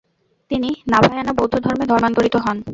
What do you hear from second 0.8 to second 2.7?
নাভায়ানা বৌদ্ধ ধর্মে ধর্মান্তরিত হন।